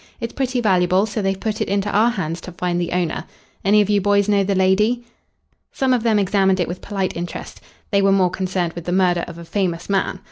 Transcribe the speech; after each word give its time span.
"It's 0.19 0.33
pretty 0.33 0.61
valuable, 0.61 1.05
so 1.05 1.21
they've 1.21 1.39
put 1.39 1.61
it 1.61 1.69
into 1.69 1.87
our 1.91 2.09
hands 2.09 2.41
to 2.41 2.51
find 2.53 2.81
the 2.81 2.91
owner. 2.91 3.25
Any 3.63 3.81
of 3.81 3.89
you 3.91 4.01
boys 4.01 4.27
know 4.27 4.43
the 4.43 4.55
lady?" 4.55 5.03
Some 5.71 5.93
of 5.93 6.01
them 6.01 6.17
examined 6.17 6.59
it 6.59 6.67
with 6.67 6.81
polite 6.81 7.15
interest. 7.15 7.61
They 7.91 8.01
were 8.01 8.11
more 8.11 8.31
concerned 8.31 8.73
with 8.73 8.85
the 8.85 8.91
murder 8.93 9.23
of 9.27 9.37
a 9.37 9.45
famous 9.45 9.91
man. 9.91 10.19